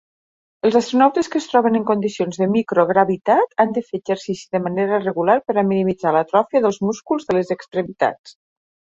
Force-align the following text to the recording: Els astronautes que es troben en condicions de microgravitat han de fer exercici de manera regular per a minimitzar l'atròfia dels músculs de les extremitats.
Els 0.67 0.75
astronautes 0.77 1.27
que 1.33 1.39
es 1.41 1.47
troben 1.49 1.75
en 1.79 1.83
condicions 1.89 2.39
de 2.43 2.45
microgravitat 2.53 3.53
han 3.63 3.75
de 3.75 3.83
fer 3.89 3.99
exercici 4.01 4.47
de 4.55 4.61
manera 4.69 4.99
regular 5.03 5.35
per 5.51 5.55
a 5.59 5.65
minimitzar 5.73 6.15
l'atròfia 6.15 6.63
dels 6.63 6.81
músculs 6.87 7.29
de 7.29 7.37
les 7.37 7.53
extremitats. 7.57 8.35